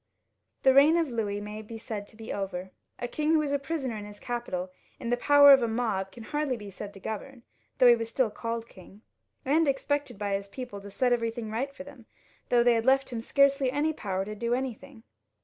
[0.63, 2.71] The reign of Louis may be said to be over.
[2.97, 6.11] A king who is a prisoner in his capital in the power of a mob
[6.11, 7.43] can hardly be said to govern,
[7.77, 9.03] though he was still called king.
[9.43, 9.45] 390 LOUIS XVL [ch.
[9.45, 12.07] and still expected by his people to set eveiything right for them,
[12.49, 15.03] though they had left him scarcely any power to do anything.